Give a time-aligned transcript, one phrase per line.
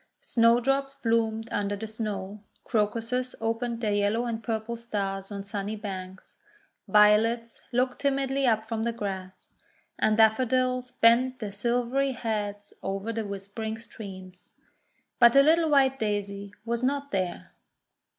[0.21, 6.37] Snowdrops bloomed under the Snow, Crocuses opened their yellow and purple stars on sunny banks,
[6.87, 9.51] Violets looked timidly up from the grass,
[9.99, 14.49] and Daffodils bent their silvery heads over the whispering streams.
[15.19, 17.51] But the little white Daisy was not there.